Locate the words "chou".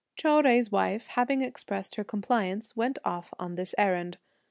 0.15-0.29